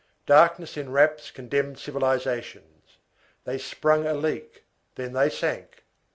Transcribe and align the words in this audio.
Darkness 0.25 0.77
enwraps 0.77 1.29
condemned 1.29 1.77
civilizations. 1.77 2.97
They 3.45 3.59
sprung 3.59 4.07
a 4.07 4.15
leak, 4.15 4.63
then 4.95 5.13
they 5.13 5.29
sank. 5.29 5.83